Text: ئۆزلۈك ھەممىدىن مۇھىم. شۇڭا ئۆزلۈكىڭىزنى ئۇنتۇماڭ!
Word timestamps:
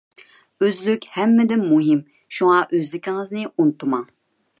ئۆزلۈك 0.63 1.03
ھەممىدىن 1.17 1.61
مۇھىم. 1.73 2.01
شۇڭا 2.37 2.57
ئۆزلۈكىڭىزنى 2.79 3.45
ئۇنتۇماڭ! 3.51 4.09